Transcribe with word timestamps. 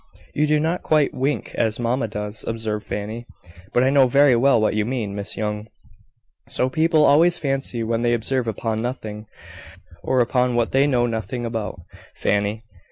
"You 0.33 0.47
do 0.47 0.59
not 0.59 0.81
quite 0.81 1.13
wink 1.13 1.53
as 1.53 1.79
mamma 1.79 2.07
does," 2.07 2.43
observed 2.47 2.87
Fanny, 2.87 3.27
"but 3.71 3.83
I 3.83 3.91
know 3.91 4.07
very 4.07 4.35
well 4.35 4.59
what 4.59 4.73
you 4.73 4.83
mean, 4.83 5.13
Miss 5.13 5.37
Young." 5.37 5.67
"So 6.49 6.71
people 6.71 7.05
always 7.05 7.37
fancy 7.37 7.83
when 7.83 8.01
they 8.01 8.15
observe 8.15 8.47
upon 8.47 8.81
nothing, 8.81 9.27
or 10.01 10.19
upon 10.19 10.55
what 10.55 10.71
they 10.71 10.87
know 10.87 11.05
nothing 11.05 11.45
about, 11.45 11.81
Fanny. 12.15 12.63